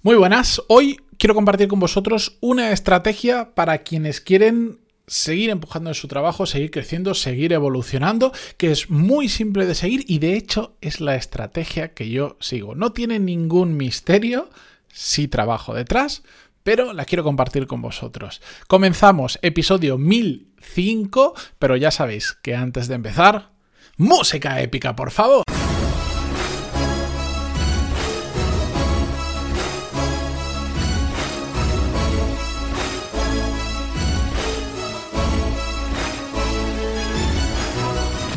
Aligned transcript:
Muy 0.00 0.14
buenas, 0.14 0.62
hoy 0.68 1.00
quiero 1.18 1.34
compartir 1.34 1.66
con 1.66 1.80
vosotros 1.80 2.38
una 2.40 2.70
estrategia 2.70 3.56
para 3.56 3.78
quienes 3.78 4.20
quieren 4.20 4.78
seguir 5.08 5.50
empujando 5.50 5.90
en 5.90 5.94
su 5.94 6.06
trabajo, 6.06 6.46
seguir 6.46 6.70
creciendo, 6.70 7.14
seguir 7.14 7.52
evolucionando, 7.52 8.30
que 8.58 8.70
es 8.70 8.90
muy 8.90 9.28
simple 9.28 9.66
de 9.66 9.74
seguir 9.74 10.04
y 10.06 10.20
de 10.20 10.34
hecho 10.34 10.76
es 10.80 11.00
la 11.00 11.16
estrategia 11.16 11.94
que 11.94 12.10
yo 12.10 12.36
sigo. 12.38 12.76
No 12.76 12.92
tiene 12.92 13.18
ningún 13.18 13.76
misterio, 13.76 14.50
sí 14.86 15.26
trabajo 15.26 15.74
detrás, 15.74 16.22
pero 16.62 16.92
la 16.92 17.04
quiero 17.04 17.24
compartir 17.24 17.66
con 17.66 17.82
vosotros. 17.82 18.40
Comenzamos 18.68 19.40
episodio 19.42 19.98
1005, 19.98 21.34
pero 21.58 21.74
ya 21.74 21.90
sabéis 21.90 22.34
que 22.40 22.54
antes 22.54 22.86
de 22.86 22.94
empezar, 22.94 23.50
música 23.96 24.60
épica, 24.62 24.94
por 24.94 25.10
favor. 25.10 25.42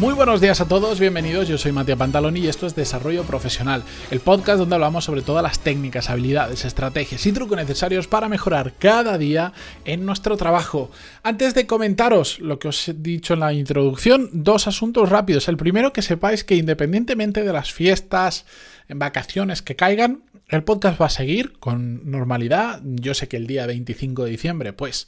Muy 0.01 0.15
buenos 0.15 0.41
días 0.41 0.59
a 0.59 0.67
todos, 0.67 0.99
bienvenidos. 0.99 1.47
Yo 1.47 1.59
soy 1.59 1.73
Matías 1.73 1.99
Pantaloni 1.99 2.39
y 2.39 2.47
esto 2.47 2.65
es 2.65 2.73
Desarrollo 2.73 3.23
Profesional, 3.23 3.83
el 4.09 4.19
podcast 4.19 4.57
donde 4.57 4.73
hablamos 4.73 5.05
sobre 5.05 5.21
todas 5.21 5.43
las 5.43 5.59
técnicas, 5.59 6.09
habilidades, 6.09 6.65
estrategias 6.65 7.23
y 7.27 7.31
trucos 7.31 7.55
necesarios 7.55 8.07
para 8.07 8.27
mejorar 8.27 8.73
cada 8.79 9.19
día 9.19 9.53
en 9.85 10.03
nuestro 10.03 10.37
trabajo. 10.37 10.89
Antes 11.21 11.53
de 11.53 11.67
comentaros 11.67 12.39
lo 12.39 12.57
que 12.57 12.69
os 12.69 12.89
he 12.89 12.95
dicho 12.95 13.35
en 13.35 13.41
la 13.41 13.53
introducción, 13.53 14.31
dos 14.33 14.65
asuntos 14.65 15.07
rápidos. 15.07 15.47
El 15.47 15.57
primero, 15.57 15.93
que 15.93 16.01
sepáis 16.01 16.43
que 16.43 16.55
independientemente 16.55 17.43
de 17.43 17.53
las 17.53 17.71
fiestas, 17.71 18.45
en 18.89 18.97
vacaciones 18.97 19.61
que 19.61 19.75
caigan, 19.75 20.23
el 20.49 20.63
podcast 20.63 20.99
va 20.99 21.05
a 21.05 21.09
seguir 21.09 21.53
con 21.59 22.09
normalidad. 22.09 22.81
Yo 22.83 23.13
sé 23.13 23.27
que 23.27 23.37
el 23.37 23.45
día 23.45 23.67
25 23.67 24.23
de 24.23 24.31
diciembre, 24.31 24.73
pues 24.73 25.07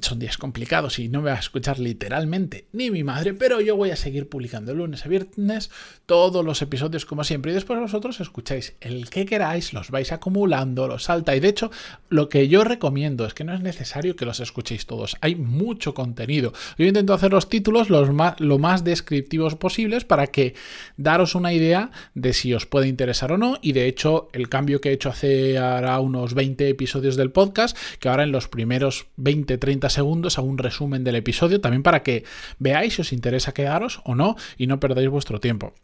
son 0.00 0.18
días 0.18 0.38
complicados 0.38 0.98
y 0.98 1.08
no 1.08 1.22
me 1.22 1.30
va 1.30 1.36
a 1.36 1.40
escuchar 1.40 1.78
literalmente 1.78 2.66
ni 2.72 2.90
mi 2.90 3.04
madre, 3.04 3.34
pero 3.34 3.60
yo 3.60 3.76
voy 3.76 3.90
a 3.90 3.96
seguir 3.96 4.28
publicando 4.28 4.74
lunes 4.74 5.04
a 5.04 5.08
viernes 5.08 5.70
todos 6.06 6.44
los 6.44 6.62
episodios 6.62 7.04
como 7.04 7.24
siempre 7.24 7.52
y 7.52 7.54
después 7.54 7.78
vosotros 7.80 8.20
escucháis 8.20 8.74
el 8.80 9.10
que 9.10 9.26
queráis, 9.26 9.72
los 9.72 9.90
vais 9.90 10.12
acumulando, 10.12 10.88
los 10.88 11.04
salta 11.04 11.34
y 11.34 11.40
de 11.40 11.48
hecho 11.48 11.70
lo 12.08 12.28
que 12.28 12.48
yo 12.48 12.64
recomiendo 12.64 13.26
es 13.26 13.34
que 13.34 13.44
no 13.44 13.54
es 13.54 13.60
necesario 13.60 14.16
que 14.16 14.24
los 14.24 14.40
escuchéis 14.40 14.86
todos, 14.86 15.16
hay 15.20 15.34
mucho 15.34 15.94
contenido. 15.94 16.52
Yo 16.76 16.86
intento 16.86 17.14
hacer 17.14 17.32
los 17.32 17.48
títulos 17.48 17.90
los 17.90 18.10
más, 18.10 18.38
lo 18.40 18.58
más 18.58 18.84
descriptivos 18.84 19.54
posibles 19.54 20.04
para 20.04 20.26
que 20.26 20.54
daros 20.96 21.34
una 21.34 21.52
idea 21.52 21.90
de 22.14 22.32
si 22.32 22.52
os 22.54 22.66
puede 22.66 22.88
interesar 22.88 23.32
o 23.32 23.38
no 23.38 23.58
y 23.62 23.72
de 23.72 23.86
hecho 23.86 24.28
el 24.32 24.48
cambio 24.48 24.80
que 24.80 24.90
he 24.90 24.92
hecho 24.92 25.08
hace 25.08 25.58
ahora 25.58 25.98
unos 26.00 26.34
20 26.34 26.68
episodios 26.68 27.16
del 27.16 27.30
podcast, 27.30 27.76
que 27.98 28.08
ahora 28.08 28.24
en 28.24 28.32
los 28.32 28.48
primeros 28.48 29.06
20, 29.16 29.58
30 29.58 29.77
segundos 29.92 30.38
a 30.38 30.42
un 30.42 30.58
resumen 30.58 31.04
del 31.04 31.16
episodio, 31.16 31.60
también 31.60 31.82
para 31.82 32.02
que 32.02 32.24
veáis 32.58 32.94
si 32.94 33.02
os 33.02 33.12
interesa 33.12 33.54
quedaros 33.54 34.00
o 34.04 34.14
no 34.14 34.36
y 34.56 34.66
no 34.66 34.80
perdáis 34.80 35.08
vuestro 35.08 35.40
tiempo. 35.40 35.74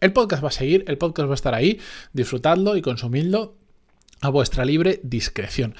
El 0.00 0.12
podcast 0.12 0.42
va 0.42 0.48
a 0.48 0.52
seguir, 0.52 0.84
el 0.88 0.98
podcast 0.98 1.28
va 1.28 1.32
a 1.32 1.34
estar 1.34 1.54
ahí, 1.54 1.80
disfrutadlo 2.12 2.76
y 2.76 2.82
consumidlo 2.82 3.54
a 4.20 4.28
vuestra 4.28 4.64
libre 4.64 5.00
discreción 5.02 5.74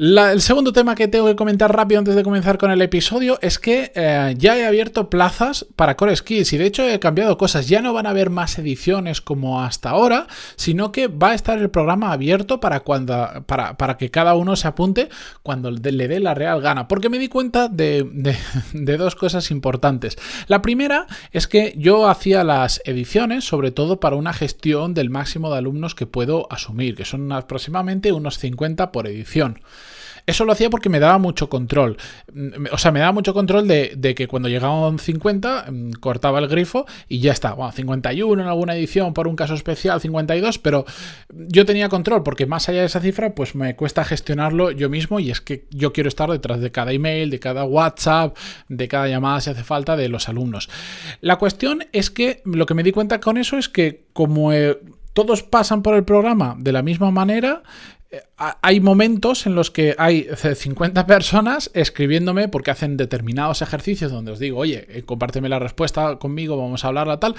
el 0.00 0.40
segundo 0.42 0.72
tema 0.72 0.94
que 0.94 1.08
tengo 1.08 1.26
que 1.26 1.34
comentar 1.34 1.74
rápido 1.74 1.98
antes 1.98 2.14
de 2.14 2.22
comenzar 2.22 2.56
con 2.56 2.70
el 2.70 2.80
episodio 2.82 3.36
es 3.42 3.58
que 3.58 3.90
eh, 3.96 4.32
ya 4.38 4.56
he 4.56 4.64
abierto 4.64 5.10
plazas 5.10 5.66
para 5.74 5.96
Core 5.96 6.14
Skills 6.14 6.52
y 6.52 6.56
de 6.56 6.66
hecho 6.66 6.88
he 6.88 7.00
cambiado 7.00 7.36
cosas. 7.36 7.66
Ya 7.66 7.82
no 7.82 7.92
van 7.92 8.06
a 8.06 8.10
haber 8.10 8.30
más 8.30 8.56
ediciones 8.60 9.20
como 9.20 9.60
hasta 9.60 9.90
ahora, 9.90 10.28
sino 10.54 10.92
que 10.92 11.08
va 11.08 11.30
a 11.30 11.34
estar 11.34 11.58
el 11.58 11.68
programa 11.70 12.12
abierto 12.12 12.60
para, 12.60 12.78
cuando, 12.78 13.42
para, 13.46 13.76
para 13.76 13.96
que 13.96 14.08
cada 14.08 14.36
uno 14.36 14.54
se 14.54 14.68
apunte 14.68 15.08
cuando 15.42 15.72
le 15.72 16.06
dé 16.06 16.20
la 16.20 16.34
real 16.34 16.60
gana. 16.60 16.86
Porque 16.86 17.08
me 17.08 17.18
di 17.18 17.26
cuenta 17.26 17.66
de, 17.66 18.36
de 18.72 18.96
dos 18.96 19.16
cosas 19.16 19.50
importantes. 19.50 20.16
La 20.46 20.62
primera 20.62 21.08
es 21.32 21.48
que 21.48 21.74
yo 21.76 22.08
hacía 22.08 22.44
las 22.44 22.80
ediciones 22.84 23.44
sobre 23.44 23.72
todo 23.72 23.98
para 23.98 24.14
una 24.14 24.32
gestión 24.32 24.94
del 24.94 25.10
máximo 25.10 25.50
de 25.50 25.58
alumnos 25.58 25.96
que 25.96 26.06
puedo 26.06 26.46
asumir, 26.52 26.94
que 26.94 27.04
son 27.04 27.32
aproximadamente 27.32 28.12
unos 28.12 28.38
50 28.38 28.92
por 28.92 29.08
edición. 29.08 29.60
Eso 30.28 30.44
lo 30.44 30.52
hacía 30.52 30.68
porque 30.68 30.90
me 30.90 31.00
daba 31.00 31.16
mucho 31.16 31.48
control. 31.48 31.96
Mm, 32.34 32.66
o 32.70 32.76
sea, 32.76 32.92
me 32.92 33.00
daba 33.00 33.12
mucho 33.12 33.32
control 33.32 33.66
de, 33.66 34.14
que 34.14 34.28
cuando 34.28 34.50
llegaban 34.50 34.98
50, 34.98 35.64
mm, 35.70 35.90
cortaba 36.00 36.38
el 36.38 36.48
grifo 36.48 36.84
y 37.08 37.20
ya 37.20 37.32
está. 37.32 37.54
Bueno, 37.54 37.72
51 37.72 38.42
en 38.42 38.46
alguna 38.46 38.76
edición 38.76 39.14
por 39.14 39.26
un 39.26 39.36
caso 39.36 39.54
especial, 39.54 40.02
52, 40.02 40.58
pero 40.58 40.84
yo 41.32 41.64
tenía 41.64 41.88
control 41.88 42.22
porque 42.22 42.44
más 42.44 42.68
allá 42.68 42.80
de 42.80 42.86
esa 42.86 43.00
cifra, 43.00 43.34
pues 43.34 43.54
me 43.54 43.74
cuesta 43.74 44.04
gestionarlo 44.04 44.70
yo 44.70 44.90
mismo 44.90 45.18
y 45.18 45.30
es 45.30 45.40
que 45.40 45.64
yo 45.70 45.94
quiero 45.94 46.08
estar 46.08 46.30
detrás 46.30 46.60
de 46.60 46.70
cada 46.70 46.92
email, 46.92 47.30
de 47.30 47.40
cada 47.40 47.64
WhatsApp, 47.64 48.36
de 48.68 48.86
cada 48.86 49.08
llamada 49.08 49.40
si 49.40 49.48
hace 49.48 49.64
falta 49.64 49.96
de 49.96 50.10
los 50.10 50.28
alumnos. 50.28 50.68
La 51.22 51.36
cuestión 51.36 51.86
es 51.92 52.10
que 52.10 52.42
lo 52.44 52.66
que 52.66 52.74
me 52.74 52.82
di 52.82 52.92
cuenta 52.92 53.18
con 53.18 53.38
eso 53.38 53.56
es 53.56 53.70
que 53.70 54.04
como... 54.12 54.52
Eh, 54.52 54.78
todos 55.14 55.42
pasan 55.42 55.82
por 55.82 55.96
el 55.96 56.04
programa 56.04 56.54
de 56.60 56.70
la 56.70 56.82
misma 56.82 57.10
manera, 57.10 57.64
hay 58.36 58.80
momentos 58.80 59.46
en 59.46 59.54
los 59.54 59.70
que 59.70 59.94
hay 59.98 60.28
50 60.34 61.06
personas 61.06 61.70
escribiéndome 61.74 62.48
porque 62.48 62.70
hacen 62.70 62.96
determinados 62.96 63.60
ejercicios 63.60 64.10
donde 64.10 64.32
os 64.32 64.38
digo, 64.38 64.58
oye, 64.58 64.86
eh, 64.88 65.02
compárteme 65.02 65.48
la 65.48 65.58
respuesta 65.58 66.18
conmigo, 66.18 66.56
vamos 66.56 66.84
a 66.84 66.88
hablarla 66.88 67.20
tal 67.20 67.34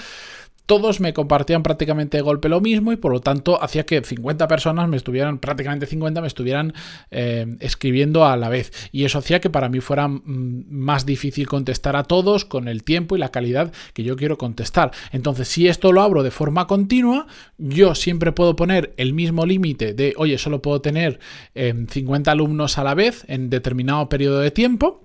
todos 0.70 1.00
me 1.00 1.12
compartían 1.12 1.64
prácticamente 1.64 2.16
de 2.16 2.22
golpe 2.22 2.48
lo 2.48 2.60
mismo 2.60 2.92
y 2.92 2.96
por 2.96 3.10
lo 3.10 3.18
tanto 3.18 3.60
hacía 3.60 3.84
que 3.84 4.04
50 4.04 4.46
personas 4.46 4.88
me 4.88 4.96
estuvieran, 4.96 5.40
prácticamente 5.40 5.84
50 5.84 6.20
me 6.20 6.28
estuvieran 6.28 6.74
eh, 7.10 7.56
escribiendo 7.58 8.24
a 8.24 8.36
la 8.36 8.48
vez. 8.48 8.70
Y 8.92 9.02
eso 9.02 9.18
hacía 9.18 9.40
que 9.40 9.50
para 9.50 9.68
mí 9.68 9.80
fuera 9.80 10.06
mm, 10.06 10.66
más 10.68 11.06
difícil 11.06 11.48
contestar 11.48 11.96
a 11.96 12.04
todos 12.04 12.44
con 12.44 12.68
el 12.68 12.84
tiempo 12.84 13.16
y 13.16 13.18
la 13.18 13.32
calidad 13.32 13.72
que 13.94 14.04
yo 14.04 14.14
quiero 14.14 14.38
contestar. 14.38 14.92
Entonces, 15.10 15.48
si 15.48 15.66
esto 15.66 15.90
lo 15.90 16.02
abro 16.02 16.22
de 16.22 16.30
forma 16.30 16.68
continua, 16.68 17.26
yo 17.58 17.96
siempre 17.96 18.30
puedo 18.30 18.54
poner 18.54 18.94
el 18.96 19.12
mismo 19.12 19.46
límite 19.46 19.92
de, 19.92 20.14
oye, 20.18 20.38
solo 20.38 20.62
puedo 20.62 20.80
tener 20.80 21.18
50 21.52 22.30
eh, 22.30 22.32
alumnos 22.32 22.78
a 22.78 22.84
la 22.84 22.94
vez 22.94 23.24
en 23.26 23.50
determinado 23.50 24.08
periodo 24.08 24.38
de 24.38 24.52
tiempo, 24.52 25.02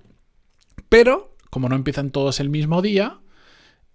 pero 0.88 1.34
como 1.50 1.68
no 1.68 1.74
empiezan 1.74 2.12
todos 2.12 2.38
el 2.38 2.50
mismo 2.50 2.82
día, 2.82 3.18
Em, 3.18 3.25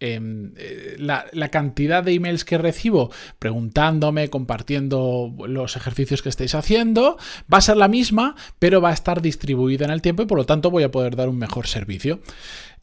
eh, 0.02 0.96
la, 0.98 1.50
cantidad 1.50 2.04
de 2.04 2.14
emails 2.14 2.44
que 2.44 2.58
recibo 2.58 3.12
preguntándome, 3.38 4.30
compartiendo 4.30 5.32
los 5.48 5.76
ejercicios 5.76 6.24
que 6.24 6.30
estáis 6.30 6.56
haciendo, 6.56 7.18
va 7.52 7.60
a 7.60 7.62
ser 7.62 7.78
la 7.78 7.88
misma, 7.88 8.36
pero 8.58 8.82
va 8.82 8.90
a 8.90 8.94
estar 8.94 9.22
distribuida 9.22 9.86
en 9.86 9.92
el 9.92 10.02
tiempo 10.02 10.24
y 10.24 10.26
por 10.26 10.40
lo 10.40 10.46
tanto 10.46 10.72
voy 10.72 10.84
a 10.84 10.92
poder 10.92 11.16
dar 11.16 11.30
un 11.30 11.38
mejor 11.38 11.68
servicio. 11.68 12.20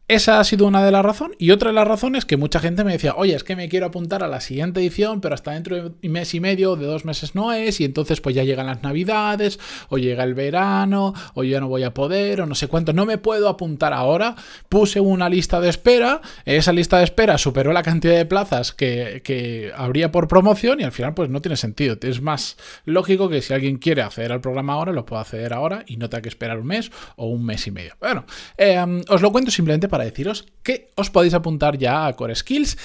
Esa 0.09 0.41
ha 0.41 0.45
sido 0.45 0.67
una 0.67 0.83
de 0.83 0.91
las 0.91 1.05
razones. 1.05 1.37
Y 1.39 1.51
otra 1.51 1.69
de 1.69 1.75
las 1.75 1.87
razones 1.87 2.21
es 2.21 2.25
que 2.25 2.39
mucha 2.39 2.61
gente 2.61 2.83
me 2.83 2.93
decía, 2.93 3.15
oye, 3.15 3.35
es 3.35 3.45
que 3.45 3.57
me 3.57 3.69
quiero 3.69 3.85
apuntar 3.85 4.25
a 4.25 4.29
la 4.29 4.41
siguiente 4.41 4.81
edición, 4.81 5.21
pero 5.21 5.35
hasta 5.35 5.53
dentro 5.53 5.77
de 5.77 5.83
un 5.83 6.13
mes 6.13 6.33
y 6.33 6.41
medio, 6.41 6.77
de 6.77 6.87
dos 6.87 7.05
meses 7.05 7.35
no 7.35 7.53
es, 7.53 7.79
y 7.81 7.85
entonces 7.85 8.23
pues 8.23 8.35
ya 8.35 8.43
llegan 8.43 8.65
las 8.65 8.83
navidades, 8.83 9.61
o 9.91 9.99
llega 9.99 10.25
el 10.25 10.33
verano, 10.33 11.13
o 11.35 11.45
ya 11.45 11.61
no 11.61 11.69
voy 11.69 11.83
a 11.83 11.93
poder, 11.93 12.41
o 12.41 12.47
no 12.47 12.55
sé 12.55 12.69
cuánto. 12.69 12.95
No 12.95 13.05
me 13.05 13.19
puedo 13.19 13.51
apuntar 13.51 13.93
ahora. 13.93 14.35
Puse 14.71 14.99
una 14.99 15.29
lista 15.29 15.61
de 15.61 15.69
espera, 15.69 16.23
esa 16.47 16.73
lista 16.73 16.97
de 16.97 17.05
espera 17.05 17.37
superó 17.37 17.75
la 17.75 17.83
cantidad 17.83 18.17
de 18.17 18.25
plazas 18.25 18.73
que, 18.73 19.21
que 19.23 19.73
habría 19.77 20.11
por 20.11 20.27
promoción, 20.27 20.81
y 20.81 20.85
al 20.85 20.93
final 20.93 21.13
pues 21.13 21.29
no 21.29 21.43
tiene 21.43 21.59
sentido. 21.59 21.99
Es 22.01 22.23
más 22.23 22.57
lógico 22.87 23.29
que 23.29 23.43
si 23.43 23.53
alguien 23.53 23.77
quiere 23.77 24.01
acceder 24.01 24.33
al 24.33 24.41
programa 24.41 24.73
ahora, 24.73 24.93
lo 24.93 25.05
pueda 25.05 25.21
acceder 25.21 25.53
ahora 25.53 25.85
y 25.87 25.99
no 25.99 26.09
tenga 26.09 26.23
que 26.23 26.31
esperar 26.31 26.59
un 26.59 26.67
mes 26.67 26.91
o 27.17 27.27
un 27.27 27.45
mes 27.45 27.67
y 27.67 27.73
medio. 27.73 27.93
Bueno, 28.01 28.25
eh, 28.57 28.83
os 29.09 29.21
lo 29.21 29.31
cuento 29.33 29.51
simplemente 29.51 29.87
para 29.87 29.98
deciros 30.05 30.47
que 30.63 30.91
os 30.95 31.11
podéis 31.11 31.35
apuntar 31.35 31.79
ya 31.79 32.07
a 32.07 32.13
Core 32.15 32.35
Skills 32.35 32.77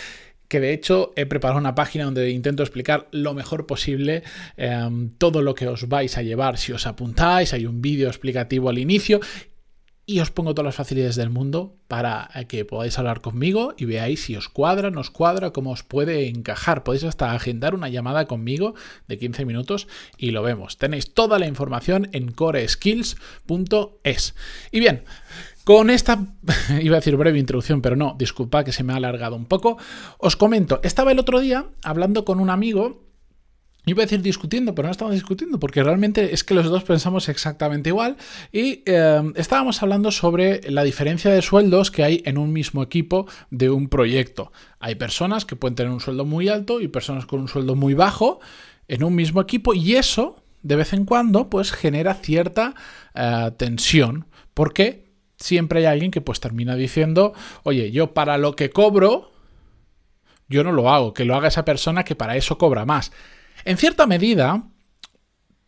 que 0.47 0.59
de 0.59 0.71
hecho 0.71 1.13
he 1.15 1.25
preparado 1.25 1.59
una 1.59 1.73
página 1.73 2.05
donde 2.05 2.29
intento 2.29 2.61
explicar 2.61 3.07
lo 3.11 3.33
mejor 3.33 3.65
posible 3.65 4.21
em, 4.55 5.09
todo 5.09 5.41
lo 5.41 5.55
que 5.55 5.67
os 5.67 5.89
vais 5.89 6.15
a 6.17 6.21
llevar 6.21 6.59
si 6.59 6.71
os 6.71 6.85
apuntáis, 6.85 7.53
hay 7.53 7.65
un 7.65 7.81
vídeo 7.81 8.07
explicativo 8.07 8.69
al 8.69 8.77
inicio 8.77 9.19
y 10.05 10.19
os 10.19 10.31
pongo 10.31 10.53
todas 10.53 10.65
las 10.65 10.75
facilidades 10.75 11.15
del 11.15 11.29
mundo 11.29 11.77
para 11.87 12.29
que 12.47 12.65
podáis 12.65 12.99
hablar 12.99 13.21
conmigo 13.21 13.73
y 13.77 13.85
veáis 13.85 14.23
si 14.23 14.35
os 14.35 14.49
cuadra, 14.49 14.91
no 14.91 14.99
os 14.99 15.09
cuadra, 15.09 15.51
cómo 15.51 15.71
os 15.71 15.83
puede 15.83 16.27
encajar. 16.27 16.83
Podéis 16.83 17.05
hasta 17.05 17.33
agendar 17.33 17.73
una 17.73 17.87
llamada 17.87 18.25
conmigo 18.25 18.75
de 19.07 19.17
15 19.17 19.45
minutos 19.45 19.87
y 20.17 20.31
lo 20.31 20.43
vemos. 20.43 20.77
Tenéis 20.77 21.13
toda 21.13 21.39
la 21.39 21.47
información 21.47 22.09
en 22.11 22.31
coreskills.es. 22.31 24.35
Y 24.71 24.79
bien, 24.79 25.05
con 25.63 25.89
esta, 25.89 26.25
iba 26.81 26.97
a 26.97 26.99
decir 26.99 27.15
breve 27.15 27.39
introducción, 27.39 27.81
pero 27.81 27.95
no, 27.95 28.15
disculpa 28.17 28.65
que 28.65 28.73
se 28.73 28.83
me 28.83 28.91
ha 28.91 28.97
alargado 28.97 29.37
un 29.37 29.45
poco. 29.45 29.77
Os 30.17 30.35
comento, 30.35 30.81
estaba 30.83 31.13
el 31.13 31.19
otro 31.19 31.39
día 31.39 31.67
hablando 31.81 32.25
con 32.25 32.41
un 32.41 32.49
amigo 32.49 33.03
Iba 33.85 34.01
a 34.01 34.05
decir 34.05 34.21
discutiendo, 34.21 34.73
pero 34.73 34.87
no 34.87 34.91
estamos 34.91 35.13
discutiendo, 35.13 35.59
porque 35.59 35.83
realmente 35.83 36.33
es 36.33 36.45
que 36.45 36.53
los 36.53 36.69
dos 36.69 36.83
pensamos 36.83 37.27
exactamente 37.27 37.89
igual. 37.89 38.15
Y 38.51 38.81
eh, 38.85 39.33
estábamos 39.35 39.83
hablando 39.83 40.09
sobre 40.11 40.61
la 40.71 40.83
diferencia 40.83 41.31
de 41.31 41.41
sueldos 41.41 41.91
que 41.91 42.03
hay 42.03 42.23
en 42.25 42.37
un 42.37 42.53
mismo 42.53 42.81
equipo 42.81 43.27
de 43.49 43.69
un 43.69 43.89
proyecto. 43.89 44.53
Hay 44.79 44.95
personas 44.95 45.43
que 45.43 45.57
pueden 45.57 45.75
tener 45.75 45.91
un 45.91 45.99
sueldo 45.99 46.23
muy 46.23 46.47
alto 46.47 46.79
y 46.79 46.87
personas 46.87 47.25
con 47.25 47.41
un 47.41 47.47
sueldo 47.49 47.75
muy 47.75 47.93
bajo. 47.93 48.39
en 48.89 49.03
un 49.03 49.15
mismo 49.15 49.39
equipo 49.39 49.73
y 49.73 49.95
eso, 49.95 50.43
de 50.61 50.75
vez 50.75 50.91
en 50.91 51.05
cuando, 51.05 51.49
pues 51.49 51.71
genera 51.71 52.13
cierta 52.15 52.75
eh, 53.15 53.51
tensión. 53.57 54.25
Porque 54.53 55.13
siempre 55.37 55.79
hay 55.79 55.85
alguien 55.85 56.11
que 56.11 56.21
pues 56.21 56.39
termina 56.39 56.75
diciendo, 56.75 57.33
oye, 57.63 57.91
yo 57.91 58.13
para 58.13 58.37
lo 58.37 58.55
que 58.55 58.69
cobro, 58.69 59.31
yo 60.47 60.63
no 60.63 60.71
lo 60.71 60.89
hago, 60.89 61.13
que 61.13 61.25
lo 61.25 61.35
haga 61.35 61.47
esa 61.47 61.65
persona 61.65 62.03
que 62.03 62.15
para 62.15 62.35
eso 62.37 62.57
cobra 62.57 62.85
más. 62.85 63.11
En 63.65 63.77
cierta 63.77 64.07
medida, 64.07 64.63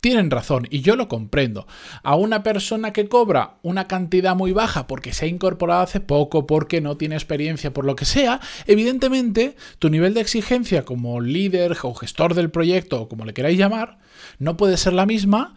tienen 0.06 0.30
razón 0.30 0.68
y 0.70 0.82
yo 0.82 0.96
lo 0.96 1.08
comprendo. 1.08 1.66
A 2.04 2.16
una 2.16 2.44
persona 2.44 2.94
que 2.94 3.08
cobra 3.08 3.58
una 3.64 3.88
cantidad 3.88 4.36
muy 4.36 4.52
baja 4.52 4.86
porque 4.86 5.14
se 5.14 5.26
ha 5.26 5.28
incorporado 5.28 5.82
hace 5.82 6.00
poco, 6.00 6.46
porque 6.46 6.80
no 6.80 6.96
tiene 6.96 7.16
experiencia, 7.16 7.74
por 7.74 7.86
lo 7.86 7.96
que 7.96 8.06
sea, 8.06 8.40
evidentemente 8.68 9.56
tu 9.80 9.90
nivel 9.90 10.14
de 10.14 10.22
exigencia 10.22 10.86
como 10.86 11.22
líder 11.22 11.76
o 11.82 11.96
gestor 11.96 12.36
del 12.36 12.52
proyecto 12.52 13.02
o 13.02 13.10
como 13.10 13.26
le 13.26 13.34
queráis 13.34 13.58
llamar, 13.58 13.98
no 14.38 14.58
puede 14.58 14.78
ser 14.78 14.94
la 14.94 15.08
misma 15.08 15.56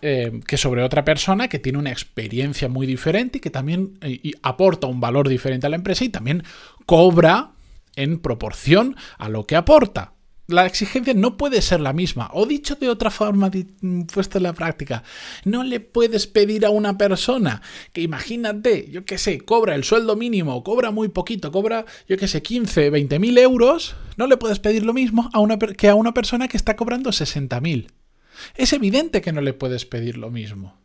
eh, 0.00 0.40
que 0.48 0.56
sobre 0.56 0.82
otra 0.82 1.04
persona 1.04 1.46
que 1.46 1.60
tiene 1.60 1.78
una 1.78 1.92
experiencia 1.92 2.68
muy 2.68 2.88
diferente 2.88 3.38
y 3.38 3.40
que 3.40 3.50
también 3.50 4.00
eh, 4.00 4.32
aporta 4.42 4.88
un 4.88 5.00
valor 5.00 5.28
diferente 5.28 5.68
a 5.68 5.70
la 5.70 5.76
empresa 5.76 6.04
y 6.04 6.08
también 6.08 6.42
cobra 6.86 7.52
en 7.94 8.18
proporción 8.18 8.96
a 9.16 9.28
lo 9.28 9.46
que 9.46 9.54
aporta 9.54 10.14
la 10.46 10.66
exigencia 10.66 11.14
no 11.14 11.36
puede 11.36 11.62
ser 11.62 11.80
la 11.80 11.92
misma. 11.92 12.30
O 12.32 12.46
dicho 12.46 12.74
de 12.76 12.88
otra 12.88 13.10
forma, 13.10 13.50
puesto 14.12 14.38
en 14.38 14.44
la 14.44 14.52
práctica, 14.52 15.02
no 15.44 15.62
le 15.62 15.80
puedes 15.80 16.26
pedir 16.26 16.66
a 16.66 16.70
una 16.70 16.98
persona 16.98 17.62
que 17.92 18.02
imagínate, 18.02 18.90
yo 18.90 19.04
qué 19.04 19.18
sé, 19.18 19.40
cobra 19.40 19.74
el 19.74 19.84
sueldo 19.84 20.16
mínimo, 20.16 20.62
cobra 20.62 20.90
muy 20.90 21.08
poquito, 21.08 21.52
cobra, 21.52 21.84
yo 22.08 22.16
qué 22.16 22.28
sé, 22.28 22.42
15, 22.42 22.90
20 22.90 23.18
mil 23.18 23.38
euros, 23.38 23.94
no 24.16 24.26
le 24.26 24.36
puedes 24.36 24.58
pedir 24.58 24.84
lo 24.84 24.92
mismo 24.92 25.30
a 25.32 25.40
una, 25.40 25.58
que 25.58 25.88
a 25.88 25.94
una 25.94 26.14
persona 26.14 26.48
que 26.48 26.56
está 26.56 26.76
cobrando 26.76 27.12
60 27.12 27.60
mil. 27.60 27.92
Es 28.56 28.72
evidente 28.72 29.20
que 29.20 29.32
no 29.32 29.40
le 29.40 29.52
puedes 29.52 29.86
pedir 29.86 30.16
lo 30.16 30.30
mismo. 30.30 30.81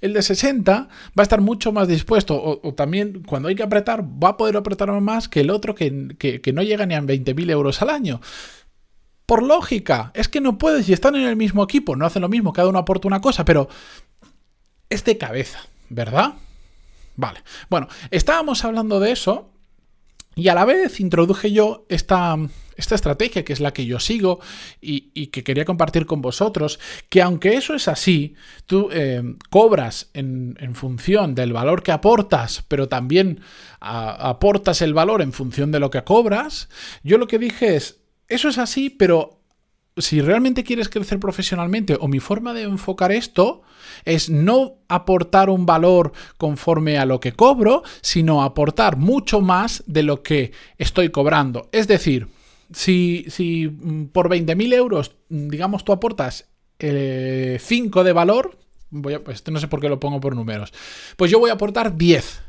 El 0.00 0.12
de 0.12 0.22
60 0.22 0.72
va 0.72 0.88
a 1.16 1.22
estar 1.22 1.40
mucho 1.40 1.72
más 1.72 1.88
dispuesto 1.88 2.60
o, 2.62 2.74
también 2.74 3.22
cuando 3.26 3.48
hay 3.48 3.54
que 3.54 3.62
apretar 3.62 4.02
va 4.02 4.30
a 4.30 4.36
poder 4.36 4.56
apretar 4.56 4.90
más 5.00 5.28
que 5.28 5.40
el 5.40 5.50
otro 5.50 5.74
que, 5.74 5.90
no 5.90 6.62
llega 6.62 6.86
ni 6.86 6.94
a 6.94 7.02
20.000 7.02 7.50
euros 7.50 7.82
al 7.82 7.90
año. 7.90 8.20
Por 9.26 9.42
lógica, 9.42 10.10
es 10.14 10.28
que 10.28 10.40
no 10.40 10.58
puedes, 10.58 10.86
si 10.86 10.92
están 10.92 11.14
en 11.14 11.22
el 11.22 11.36
mismo 11.36 11.62
equipo, 11.62 11.94
no 11.94 12.04
hacen 12.04 12.22
lo 12.22 12.28
mismo, 12.28 12.52
cada 12.52 12.68
uno 12.68 12.78
aporta 12.78 13.06
una 13.06 13.20
cosa, 13.20 13.44
pero 13.44 13.68
es 14.88 15.04
de 15.04 15.18
cabeza, 15.18 15.60
¿verdad? 15.88 16.34
Vale. 17.16 17.42
Bueno, 17.68 17.88
estábamos 18.10 18.64
hablando 18.64 18.98
de 18.98 19.12
eso 19.12 19.50
y 20.34 20.48
a 20.48 20.54
la 20.54 20.64
vez 20.64 21.00
introduje 21.00 21.52
yo 21.52 21.84
esta, 21.88 22.36
esta 22.80 22.94
estrategia 22.94 23.44
que 23.44 23.52
es 23.52 23.60
la 23.60 23.72
que 23.72 23.86
yo 23.86 24.00
sigo 24.00 24.40
y, 24.80 25.28
que 25.28 25.44
quería 25.44 25.64
compartir 25.64 26.06
con 26.06 26.20
vosotros, 26.20 26.80
que 27.08 27.22
aunque 27.22 27.54
eso 27.54 27.74
es 27.74 27.86
así, 27.86 28.34
tú 28.66 28.88
eh, 28.92 29.22
cobras 29.50 30.10
en, 30.14 30.56
función 30.74 31.34
del 31.34 31.52
valor 31.52 31.82
que 31.82 31.92
aportas, 31.92 32.64
pero 32.68 32.88
también 32.88 33.40
aportas 33.80 34.82
el 34.82 34.94
valor 34.94 35.22
en 35.22 35.32
función 35.32 35.70
de 35.70 35.80
lo 35.80 35.90
que 35.90 36.02
cobras, 36.02 36.68
yo 37.02 37.18
lo 37.18 37.26
que 37.26 37.38
dije 37.38 37.76
es, 37.76 38.00
eso 38.28 38.48
es 38.48 38.58
así, 38.58 38.90
pero 38.90 39.40
si 39.96 40.20
realmente 40.20 40.64
quieres 40.64 40.88
crecer 40.88 41.18
profesionalmente 41.18 41.96
o 42.00 42.08
mi 42.08 42.20
forma 42.20 42.54
de 42.54 42.62
enfocar 42.62 43.12
esto 43.12 43.62
es 44.04 44.30
no 44.30 44.78
aportar 44.88 45.50
un 45.50 45.66
valor 45.66 46.12
conforme 46.36 46.98
a 46.98 47.04
lo 47.04 47.20
que 47.20 47.32
cobro, 47.32 47.82
sino 48.00 48.42
aportar 48.42 48.96
mucho 48.96 49.40
más 49.40 49.82
de 49.86 50.02
lo 50.02 50.22
que 50.22 50.52
estoy 50.78 51.10
cobrando. 51.10 51.68
Es 51.72 51.88
decir, 51.88 52.28
si, 52.72 53.26
si 53.28 53.68
mm, 53.68 54.06
por 54.06 54.28
20.000 54.28 54.72
euros, 54.74 55.16
mm, 55.28 55.48
digamos, 55.48 55.84
tú 55.84 55.92
aportas 55.92 56.48
5 56.78 56.86
eh, 56.88 58.04
de 58.04 58.12
valor, 58.12 58.58
voy 58.90 59.14
a, 59.14 59.24
pues 59.24 59.46
no 59.48 59.60
sé 59.60 59.68
por 59.68 59.80
qué 59.80 59.88
lo 59.88 60.00
pongo 60.00 60.20
por 60.20 60.34
números, 60.34 60.72
pues 61.16 61.30
yo 61.30 61.38
voy 61.38 61.50
a 61.50 61.54
aportar 61.54 61.96
10. 61.96 62.42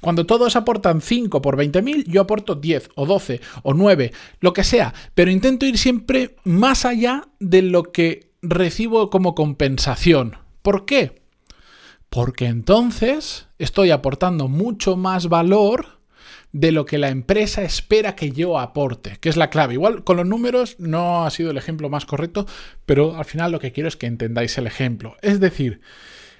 Cuando 0.00 0.26
todos 0.26 0.54
aportan 0.56 1.00
5 1.00 1.40
por 1.40 1.56
20.000, 1.56 2.04
yo 2.06 2.20
aporto 2.20 2.54
10 2.54 2.90
o 2.94 3.06
12 3.06 3.40
o 3.62 3.74
9, 3.74 4.12
lo 4.40 4.52
que 4.52 4.62
sea, 4.62 4.92
pero 5.14 5.30
intento 5.30 5.66
ir 5.66 5.78
siempre 5.78 6.36
más 6.44 6.84
allá 6.84 7.28
de 7.40 7.62
lo 7.62 7.84
que 7.84 8.32
recibo 8.42 9.08
como 9.08 9.34
compensación. 9.34 10.36
¿Por 10.62 10.84
qué? 10.84 11.22
Porque 12.10 12.46
entonces 12.46 13.48
estoy 13.58 13.90
aportando 13.90 14.46
mucho 14.46 14.96
más 14.96 15.28
valor 15.28 15.93
de 16.54 16.70
lo 16.70 16.86
que 16.86 16.98
la 16.98 17.08
empresa 17.08 17.64
espera 17.64 18.14
que 18.14 18.30
yo 18.30 18.60
aporte, 18.60 19.18
que 19.20 19.28
es 19.28 19.36
la 19.36 19.50
clave. 19.50 19.74
Igual 19.74 20.04
con 20.04 20.16
los 20.16 20.26
números 20.26 20.76
no 20.78 21.26
ha 21.26 21.30
sido 21.32 21.50
el 21.50 21.58
ejemplo 21.58 21.90
más 21.90 22.06
correcto, 22.06 22.46
pero 22.86 23.16
al 23.16 23.24
final 23.24 23.50
lo 23.50 23.58
que 23.58 23.72
quiero 23.72 23.88
es 23.88 23.96
que 23.96 24.06
entendáis 24.06 24.56
el 24.56 24.68
ejemplo. 24.68 25.16
Es 25.20 25.40
decir, 25.40 25.80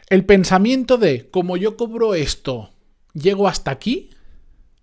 el 0.08 0.25
pensamiento 0.25 0.99
de 0.99 1.28
como 1.31 1.56
yo 1.56 1.76
cobro 1.76 2.14
esto, 2.14 2.70
llego 3.12 3.49
hasta 3.49 3.72
aquí, 3.72 4.11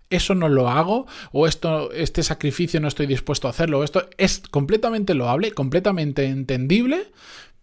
eso 0.09 0.35
no 0.35 0.49
lo 0.49 0.67
hago, 0.67 1.07
o 1.31 1.47
esto, 1.47 1.93
este 1.93 2.23
sacrificio 2.23 2.81
no 2.81 2.89
estoy 2.89 3.07
dispuesto 3.07 3.47
a 3.47 3.51
hacerlo, 3.51 3.85
esto 3.85 4.09
es 4.17 4.39
completamente 4.39 5.13
loable, 5.13 5.53
completamente 5.53 6.25
entendible, 6.25 7.09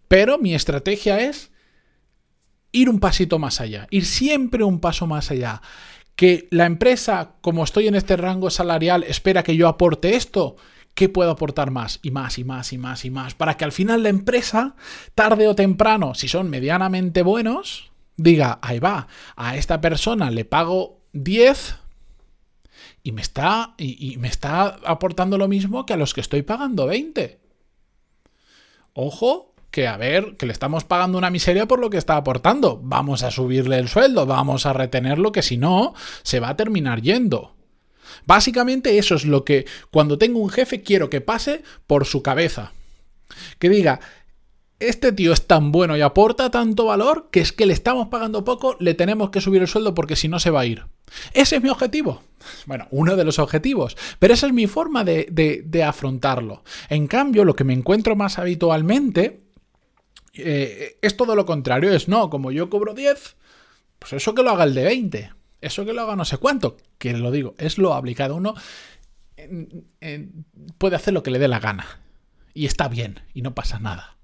pero 0.07 0.39
mi 0.39 0.55
estrategia 0.55 1.19
es 1.19 1.51
ir 2.71 2.89
un 2.89 2.99
pasito 2.99 3.37
más 3.37 3.61
allá, 3.61 3.85
ir 3.91 4.05
siempre 4.05 4.63
un 4.63 4.79
paso 4.79 5.05
más 5.05 5.29
allá 5.29 5.61
que 6.19 6.49
la 6.51 6.65
empresa, 6.65 7.35
como 7.39 7.63
estoy 7.63 7.87
en 7.87 7.95
este 7.95 8.17
rango 8.17 8.49
salarial, 8.49 9.03
espera 9.03 9.41
que 9.41 9.55
yo 9.55 9.69
aporte 9.69 10.17
esto, 10.17 10.57
¿qué 10.93 11.07
puedo 11.07 11.31
aportar 11.31 11.71
más? 11.71 12.01
Y 12.03 12.11
más 12.11 12.37
y 12.37 12.43
más 12.43 12.73
y 12.73 12.77
más 12.77 13.05
y 13.05 13.09
más. 13.09 13.35
Para 13.35 13.55
que 13.55 13.63
al 13.63 13.71
final 13.71 14.03
la 14.03 14.09
empresa, 14.09 14.75
tarde 15.15 15.47
o 15.47 15.55
temprano, 15.55 16.15
si 16.15 16.27
son 16.27 16.49
medianamente 16.49 17.21
buenos, 17.21 17.93
diga, 18.17 18.59
ahí 18.61 18.79
va, 18.79 19.07
a 19.37 19.55
esta 19.55 19.79
persona 19.79 20.29
le 20.29 20.43
pago 20.43 20.99
10 21.13 21.77
y 23.01 23.13
me 23.13 23.21
está, 23.21 23.75
y, 23.77 24.17
me 24.17 24.27
está 24.27 24.77
aportando 24.85 25.37
lo 25.37 25.47
mismo 25.47 25.85
que 25.85 25.93
a 25.93 25.97
los 25.97 26.13
que 26.13 26.19
estoy 26.19 26.41
pagando 26.41 26.85
20. 26.85 27.39
Ojo, 28.91 29.53
que 29.71 29.87
a 29.87 29.97
ver, 29.97 30.35
que 30.37 30.45
le 30.45 30.53
estamos 30.53 30.83
pagando 30.83 31.17
una 31.17 31.29
miseria 31.29 31.67
por 31.67 31.79
lo 31.79 31.89
que 31.89 31.97
está 31.97 32.15
aportando. 32.15 32.79
Vamos 32.83 33.23
a 33.23 33.31
subirle 33.31 33.77
el 33.77 33.87
sueldo, 33.87 34.25
vamos 34.25 34.65
a 34.65 34.73
retenerlo, 34.73 35.31
que 35.31 35.41
si 35.41 35.57
no, 35.57 35.93
se 36.23 36.39
va 36.39 36.49
a 36.49 36.55
terminar 36.57 37.01
yendo. 37.01 37.55
Básicamente 38.25 38.97
eso 38.97 39.15
es 39.15 39.25
lo 39.25 39.45
que 39.45 39.65
cuando 39.91 40.17
tengo 40.17 40.39
un 40.39 40.49
jefe 40.49 40.81
quiero 40.81 41.09
que 41.09 41.21
pase 41.21 41.63
por 41.87 42.05
su 42.05 42.23
cabeza. 42.23 42.73
Que 43.59 43.69
diga, 43.69 43.99
este 44.79 45.11
tío 45.11 45.33
es 45.33 45.45
tan 45.45 45.71
bueno 45.71 45.97
y 45.97 46.01
aporta 46.01 46.49
tanto 46.49 46.85
valor 46.85 47.29
que 47.31 47.41
es 47.41 47.51
que 47.51 47.65
le 47.65 47.73
estamos 47.73 48.07
pagando 48.07 48.45
poco, 48.45 48.77
le 48.79 48.93
tenemos 48.93 49.29
que 49.29 49.41
subir 49.41 49.61
el 49.61 49.67
sueldo 49.67 49.93
porque 49.93 50.15
si 50.15 50.27
no 50.27 50.39
se 50.39 50.51
va 50.51 50.61
a 50.61 50.65
ir. 50.65 50.85
Ese 51.33 51.57
es 51.57 51.63
mi 51.63 51.69
objetivo. 51.69 52.23
Bueno, 52.65 52.87
uno 52.91 53.17
de 53.17 53.25
los 53.25 53.37
objetivos, 53.37 53.97
pero 54.17 54.33
esa 54.33 54.47
es 54.47 54.53
mi 54.53 54.65
forma 54.65 55.03
de, 55.03 55.27
de 55.65 55.83
afrontarlo. 55.83 56.63
En 56.87 57.05
cambio, 57.05 57.43
lo 57.43 57.53
que 57.53 57.65
me 57.65 57.73
encuentro 57.73 58.15
más 58.15 58.39
habitualmente 58.39 59.41
eh, 60.33 60.97
es 61.01 61.17
todo 61.17 61.35
lo 61.35 61.45
contrario, 61.45 61.91
es 61.91 62.07
no, 62.07 62.29
como 62.29 62.51
yo 62.51 62.69
cobro 62.69 62.93
10, 62.93 63.35
pues 63.99 64.13
eso 64.13 64.33
que 64.33 64.43
lo 64.43 64.51
haga 64.51 64.63
el 64.63 64.73
de 64.73 64.83
20, 64.83 65.33
eso 65.61 65.85
que 65.85 65.93
lo 65.93 66.01
haga 66.01 66.15
no 66.15 66.25
sé 66.25 66.37
cuánto, 66.37 66.77
que 66.97 67.13
lo 67.13 67.31
digo, 67.31 67.55
es 67.57 67.77
lo 67.77 67.93
aplicado. 67.93 68.35
Uno 68.35 68.55
puede 70.77 70.95
hacer 70.95 71.13
lo 71.13 71.23
que 71.23 71.31
le 71.31 71.39
dé 71.39 71.47
la 71.47 71.59
gana 71.59 72.01
y 72.53 72.65
está 72.65 72.87
bien 72.87 73.21
y 73.33 73.41
no 73.41 73.55
pasa 73.55 73.79
nada. 73.79 74.17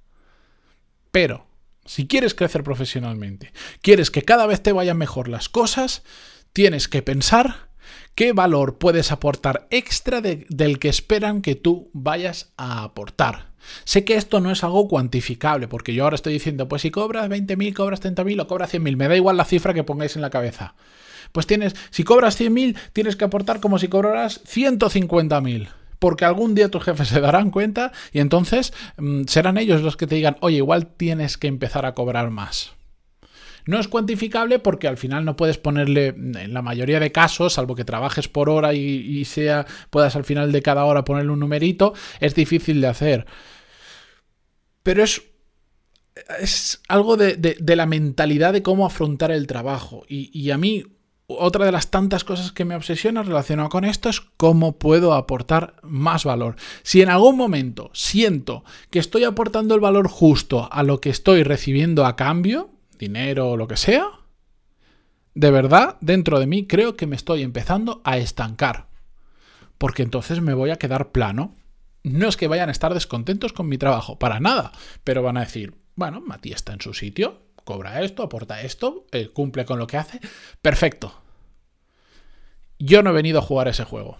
Pero, 1.12 1.47
si 1.85 2.07
quieres 2.07 2.33
crecer 2.33 2.63
profesionalmente, 2.63 3.53
quieres 3.81 4.12
que 4.12 4.24
cada 4.24 4.45
vez 4.47 4.62
te 4.62 4.74
vayan 4.74 4.97
mejor 4.97 5.27
las 5.29 5.50
cosas, 5.50 6.03
tienes 6.51 6.88
que 6.88 7.01
pensar 7.01 7.69
qué 8.15 8.33
valor 8.33 8.77
puedes 8.77 9.12
aportar 9.12 9.67
extra 9.69 10.21
del 10.21 10.79
que 10.79 10.89
esperan 10.89 11.41
que 11.41 11.55
tú 11.55 11.89
vayas 11.93 12.53
a 12.57 12.83
aportar. 12.83 13.53
Sé 13.84 14.05
que 14.05 14.15
esto 14.15 14.39
no 14.39 14.51
es 14.51 14.63
algo 14.63 14.88
cuantificable, 14.88 15.67
porque 15.67 15.93
yo 15.93 16.03
ahora 16.03 16.15
estoy 16.15 16.34
diciendo, 16.34 16.67
pues 16.67 16.81
si 16.81 16.91
cobras 16.91 17.29
20.000, 17.29 17.74
cobras 17.74 18.01
30.000 18.01 18.41
o 18.41 18.48
cobras 18.48 18.74
100.000, 18.74 18.95
me 18.95 19.07
da 19.07 19.15
igual 19.15 19.38
la 19.38 19.45
cifra 19.45 19.74
que 19.74 19.84
pongáis 19.84 20.15
en 20.15 20.22
la 20.22 20.29
cabeza. 20.29 20.75
Pues 21.31 21.48
tienes, 21.48 21.75
si 21.89 22.03
cobras 22.03 22.39
100.000, 22.39 22.77
tienes 22.93 23.15
que 23.15 23.25
aportar 23.25 23.60
como 23.60 23.79
si 23.79 23.88
cobraras 23.88 24.43
150.000 24.45 25.69
porque 25.98 26.25
algún 26.25 26.53
día 26.53 26.69
tus 26.69 26.84
jefes 26.84 27.07
se 27.07 27.19
darán 27.19 27.50
cuenta 27.50 27.91
y 28.12 28.19
entonces 28.19 28.74
mm, 28.98 29.24
serán 29.25 29.57
ellos 29.57 29.81
los 29.81 29.98
que 29.98 30.05
te 30.05 30.15
digan, 30.15 30.38
oye, 30.41 30.57
igual 30.57 30.88
tienes 30.88 31.38
que 31.38 31.48
empezar 31.48 31.86
a 31.86 31.93
cobrar 31.93 32.29
más. 32.29 32.75
No 33.65 33.79
es 33.79 33.88
cuantificable 33.88 34.60
porque 34.60 34.88
al 34.88 34.98
final 34.98 35.25
no 35.25 35.36
puedes 35.36 35.57
ponerle, 35.57 36.10
en 36.10 36.53
la 36.53 36.62
mayoría 36.62 37.00
de 37.00 37.12
casos, 37.12 37.53
salvo 37.53 37.75
que 37.75 37.84
trabajes 37.84 38.27
por 38.27 38.50
hora 38.50 38.75
y, 38.75 39.25
sea, 39.25 39.65
puedas 39.89 40.15
al 40.15 40.24
final 40.24 40.51
de 40.51 40.62
cada 40.62 40.86
hora 40.86 41.03
ponerle 41.03 41.31
un 41.31 41.39
numerito, 41.39 41.93
es 42.19 42.36
difícil 42.36 42.79
de 42.79 42.88
hacer. 42.88 43.25
Pero 44.85 45.03
es 45.03 45.23
es 46.39 46.81
algo 46.87 47.17
de, 47.17 47.57
la 47.75 47.85
mentalidad 47.85 48.53
de 48.53 48.63
cómo 48.63 48.85
afrontar 48.85 49.31
el 49.31 49.47
trabajo. 49.47 50.05
Y, 50.07 50.49
a 50.51 50.57
mí, 50.57 50.83
otra 51.27 51.65
de 51.65 51.71
las 51.71 51.91
tantas 51.91 52.23
cosas 52.23 52.51
que 52.51 52.65
me 52.65 52.75
obsesiona 52.75 53.23
relacionado 53.23 53.69
con 53.69 53.85
esto 53.85 54.09
es 54.09 54.21
cómo 54.21 54.77
puedo 54.77 55.13
aportar 55.13 55.75
más 55.83 56.23
valor. 56.23 56.55
Si 56.83 57.01
en 57.01 57.09
algún 57.09 57.37
momento 57.37 57.89
siento 57.93 58.63
que 58.89 58.99
estoy 58.99 59.23
aportando 59.23 59.75
el 59.75 59.81
valor 59.81 60.07
justo 60.07 60.69
a 60.71 60.83
lo 60.83 61.01
que 61.01 61.09
estoy 61.09 61.43
recibiendo 61.43 62.05
a 62.05 62.15
cambio, 62.15 62.69
dinero 62.97 63.49
o 63.49 63.57
lo 63.57 63.67
que 63.67 63.77
sea, 63.77 64.07
de 65.33 65.51
verdad, 65.51 65.97
dentro 65.99 66.39
de 66.39 66.47
mí 66.47 66.65
creo 66.65 66.95
que 66.95 67.07
me 67.07 67.17
estoy 67.17 67.41
empezando 67.43 68.01
a 68.05 68.17
estancar. 68.17 68.87
Porque 69.77 70.03
entonces 70.03 70.39
me 70.39 70.53
voy 70.53 70.69
a 70.69 70.77
quedar 70.77 71.11
plano. 71.11 71.53
No 72.05 72.27
es 72.27 72.38
que 72.38 72.47
vayan 72.47 72.69
a 72.69 72.71
estar 72.71 72.93
descontentos 72.93 73.51
con 73.51 73.67
mi 73.67 73.79
trabajo, 73.79 74.19
para 74.19 74.39
nada, 74.39 74.71
pero 75.03 75.24
van 75.24 75.38
a 75.38 75.39
decir, 75.39 75.74
bueno, 75.95 76.21
Matías 76.21 76.57
está 76.57 76.71
en 76.71 76.79
su 76.79 76.93
sitio, 76.93 77.41
cobra 77.63 78.03
esto, 78.03 78.21
aporta 78.21 78.62
esto, 78.62 79.07
eh, 79.12 79.29
cumple 79.29 79.65
con 79.65 79.79
lo 79.79 79.88
que 79.88 79.97
hace. 79.97 80.19
Perfecto. 80.62 81.19
Yo 82.77 83.01
no 83.01 83.09
he 83.09 83.13
venido 83.13 83.39
a 83.39 83.41
jugar 83.41 83.69
ese 83.69 83.85
juego. 83.85 84.19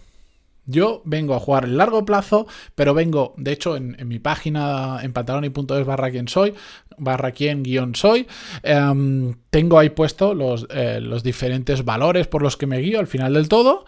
Yo 0.66 1.04
vengo 1.06 1.36
a 1.36 1.40
jugar 1.40 1.66
en 1.66 1.78
largo 1.78 2.06
plazo, 2.06 2.48
pero 2.74 2.96
vengo, 2.96 3.36
de 3.38 3.52
hecho, 3.52 3.76
en, 3.76 3.96
mi 4.08 4.18
página 4.18 5.02
en 5.04 5.14
pantaloni.es 5.14 5.86
barra 5.86 6.10
quien 6.10 6.28
soy, 6.28 6.56
barra 6.98 7.34
quien 7.34 7.62
guion 7.62 7.94
soy, 7.94 8.26
em, 8.64 9.36
tengo 9.52 9.78
ahí 9.78 9.92
puesto 9.92 10.32
eh, 10.72 11.02
los, 11.02 11.22
diferentes 11.22 11.86
valores 11.86 12.26
por 12.26 12.42
los 12.42 12.58
que 12.58 12.66
me 12.66 12.80
guío 12.80 13.00
al 13.00 13.06
final 13.06 13.36
del 13.36 13.48
todo. 13.48 13.86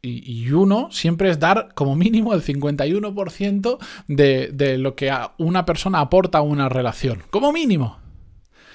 Y, 0.00 0.50
uno 0.52 0.88
siempre 0.92 1.28
es 1.28 1.40
dar 1.40 1.74
como 1.74 1.96
mínimo 1.96 2.32
el 2.32 2.42
51% 2.42 3.78
de, 4.06 4.48
de 4.52 4.78
lo 4.78 4.94
que 4.94 5.12
una 5.38 5.64
persona 5.64 6.00
aporta 6.00 6.38
a 6.38 6.42
una 6.42 6.68
relación. 6.68 7.24
Como 7.30 7.52
mínimo. 7.52 7.98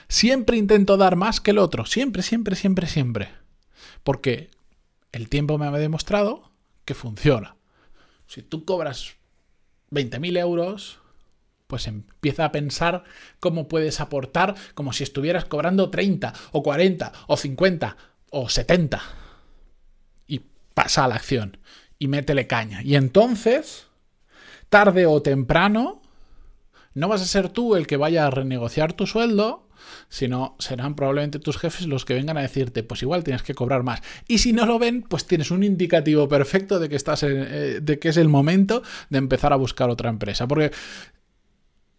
Siempre 0.10 0.58
intento 0.58 0.98
dar 0.98 1.15
más 1.15 1.39
que 1.39 1.51
el 1.51 1.60
otro, 1.60 1.86
siempre, 1.86 2.24
siempre, 2.24 2.56
siempre, 2.56 2.88
siempre. 2.88 3.30
Porque 4.03 4.51
el 5.12 5.30
tiempo 5.30 5.58
me 5.58 5.65
ha 5.65 5.72
demostrado 5.72 6.51
que 6.86 6.94
funciona. 6.94 7.56
Si 8.27 8.42
tú 8.42 8.65
cobras 8.65 9.15
20.000 9.92 10.38
euros, 10.39 11.00
pues 11.68 11.88
empieza 11.88 12.46
a 12.46 12.51
pensar 12.51 13.03
cómo 13.39 13.68
puedes 13.68 14.01
aportar 14.01 14.56
como 14.75 14.94
si 14.94 15.03
estuvieras 15.03 15.46
cobrando 15.46 15.89
30 15.89 16.34
o 16.51 16.63
40 16.63 17.12
o 17.27 17.38
50 17.38 17.98
o 18.30 18.50
70. 18.50 19.01
Pasa 20.74 21.06
a 21.06 21.08
la 21.08 21.15
acción 21.15 21.58
y 22.00 22.08
métele 22.08 22.48
caña. 22.48 22.82
Y 22.84 22.96
entonces, 22.96 23.88
tarde 24.70 25.06
o 25.06 25.22
temprano, 25.22 26.01
no 26.94 27.08
vas 27.08 27.22
a 27.22 27.25
ser 27.25 27.50
tú 27.50 27.75
el 27.75 27.88
que 27.88 27.98
vaya 27.98 28.27
a 28.27 28.32
renegociar 28.32 28.94
tu 28.94 29.08
sueldo, 29.08 29.68
sino 30.10 30.56
serán 30.60 30.96
probablemente 30.96 31.39
tus 31.39 31.58
jefes 31.58 31.88
los 31.88 32.06
que 32.06 32.13
vengan 32.13 32.38
a 32.38 32.42
decirte, 32.42 32.84
pues 32.84 33.01
igual 33.01 33.24
tienes 33.24 33.44
que 33.44 33.53
cobrar 33.53 33.84
más. 33.84 34.01
Y 34.27 34.39
si 34.39 34.53
no 34.53 34.65
lo 34.65 34.80
ven, 34.80 35.01
pues 35.01 35.25
tienes 35.25 35.51
un 35.51 35.63
indicativo 35.63 36.27
perfecto 36.27 36.80
de 36.80 36.89
que 36.89 36.96
estás 36.96 37.24
eh, 37.24 37.80
de 37.82 38.00
que 38.00 38.10
es 38.10 38.18
el 38.18 38.30
momento 38.30 38.84
de 39.10 39.18
empezar 39.18 39.53
a 39.53 39.58
buscar 39.58 39.89
otra 39.89 40.10
empresa, 40.10 40.48
porque 40.48 40.72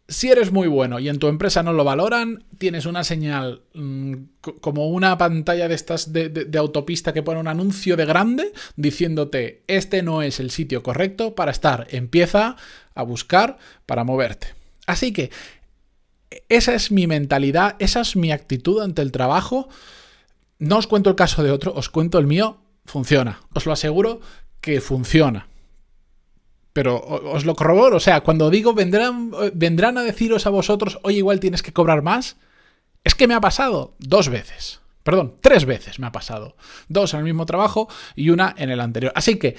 si 0.06 0.30
eres 0.30 0.52
muy 0.52 0.68
bueno 0.68 0.98
y 0.98 1.08
en 1.08 1.18
tu 1.18 1.28
empresa 1.28 1.62
no 1.62 1.72
lo 1.72 1.82
valoran, 1.82 2.44
tienes 2.58 2.84
una 2.84 3.04
señal 3.04 3.62
mm, 3.72 4.14
como 4.60 4.88
una 4.88 5.16
pantalla 5.16 5.66
de 5.66 5.74
estas 5.74 6.12
de, 6.12 6.50
autopista 6.58 7.14
que 7.14 7.22
pone 7.22 7.40
un 7.40 7.48
anuncio 7.48 7.96
de 7.96 8.04
grande 8.04 8.52
diciéndote 8.76 9.62
este 9.66 10.02
no 10.02 10.20
es 10.20 10.40
el 10.40 10.50
sitio 10.50 10.82
correcto 10.82 11.34
para 11.34 11.52
estar. 11.52 11.86
Empieza 11.90 12.56
a 12.94 13.02
buscar 13.02 13.56
para 13.86 14.04
moverte. 14.04 14.48
Así 14.86 15.12
que 15.12 15.30
esa 16.50 16.74
es 16.74 16.90
mi 16.90 17.06
mentalidad, 17.06 17.76
esa 17.78 18.00
es 18.02 18.14
mi 18.14 18.30
actitud 18.30 18.82
ante 18.82 19.00
el 19.00 19.10
trabajo. 19.10 19.68
No 20.58 20.78
os 20.78 20.86
cuento 20.86 21.08
el 21.08 21.16
caso 21.16 21.42
de 21.42 21.50
otro, 21.50 21.72
os 21.74 21.88
cuento 21.88 22.18
el 22.18 22.26
mío. 22.26 22.58
Funciona. 22.84 23.40
Os 23.54 23.64
lo 23.64 23.72
aseguro 23.72 24.20
que 24.60 24.82
funciona. 24.82 25.48
Pero 26.74 26.98
os 27.00 27.46
lo 27.46 27.54
corroboro. 27.54 27.96
O 27.96 28.00
sea, 28.00 28.20
cuando 28.20 28.50
digo 28.50 28.74
vendrán, 28.74 29.30
vendrán 29.54 29.96
a 29.96 30.02
deciros 30.02 30.46
a 30.46 30.50
vosotros, 30.50 30.98
oye, 31.02 31.18
igual 31.18 31.40
tienes 31.40 31.62
que 31.62 31.72
cobrar 31.72 32.02
más. 32.02 32.36
Es 33.04 33.14
que 33.14 33.26
me 33.26 33.34
ha 33.34 33.40
pasado 33.40 33.94
dos 33.98 34.28
veces. 34.28 34.80
Perdón, 35.04 35.36
tres 35.40 35.66
veces 35.66 35.98
me 35.98 36.06
ha 36.06 36.12
pasado. 36.12 36.56
Dos 36.88 37.14
en 37.14 37.20
el 37.20 37.24
mismo 37.24 37.46
trabajo 37.46 37.88
y 38.16 38.30
una 38.30 38.54
en 38.58 38.70
el 38.70 38.80
anterior. 38.80 39.12
Así 39.14 39.38
que 39.38 39.54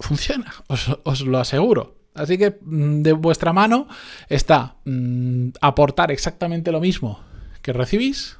funciona, 0.00 0.52
os, 1.04 1.20
lo 1.22 1.38
aseguro. 1.38 1.96
Así 2.14 2.36
que 2.36 2.58
mm, 2.60 3.02
de 3.02 3.12
vuestra 3.12 3.52
mano 3.52 3.88
está 4.28 4.76
mm, 4.84 5.50
aportar 5.60 6.10
exactamente 6.10 6.72
lo 6.72 6.80
mismo 6.80 7.20
que 7.62 7.72
recibís 7.72 8.38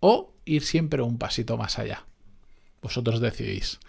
o 0.00 0.34
ir 0.44 0.62
siempre 0.62 1.02
un 1.02 1.18
pasito 1.18 1.56
más 1.56 1.78
allá. 1.78 2.04
Vosotros 2.82 3.20
decidís. 3.20 3.80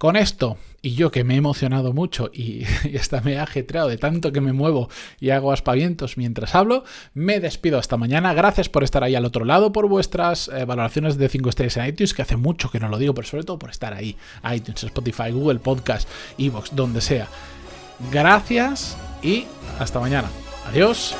Con 0.00 0.16
esto, 0.16 0.56
y 0.80 0.94
yo 0.94 1.10
que 1.10 1.24
me 1.24 1.34
he 1.34 1.36
emocionado 1.36 1.92
mucho 1.92 2.30
y, 2.32 2.64
hasta 2.98 3.20
me 3.20 3.34
he 3.34 3.38
ajetreado 3.38 3.86
de 3.86 3.98
tanto 3.98 4.32
que 4.32 4.40
me 4.40 4.54
muevo 4.54 4.88
y 5.20 5.28
hago 5.28 5.52
aspavientos 5.52 6.16
mientras 6.16 6.54
hablo, 6.54 6.84
me 7.12 7.38
despido 7.38 7.78
hasta 7.78 7.98
mañana. 7.98 8.32
Gracias 8.32 8.70
por 8.70 8.82
estar 8.82 9.04
ahí 9.04 9.14
al 9.14 9.26
otro 9.26 9.44
lado, 9.44 9.72
por 9.72 9.88
vuestras 9.88 10.48
eh, 10.48 10.64
valoraciones 10.64 11.18
de 11.18 11.28
5 11.28 11.50
estrellas 11.50 11.76
en 11.76 11.84
iTunes, 11.84 12.14
que 12.14 12.22
hace 12.22 12.36
mucho 12.38 12.70
que 12.70 12.80
no 12.80 12.88
lo 12.88 12.96
digo, 12.96 13.12
pero 13.12 13.28
sobre 13.28 13.44
todo 13.44 13.58
por 13.58 13.68
estar 13.68 13.92
ahí. 13.92 14.16
iTunes, 14.50 14.84
Spotify, 14.84 15.32
Google 15.32 15.58
Podcast, 15.58 16.08
Evox, 16.38 16.74
donde 16.74 17.02
sea. 17.02 17.28
Gracias 18.10 18.96
y 19.22 19.44
hasta 19.78 20.00
mañana. 20.00 20.30
Adiós. 20.66 21.14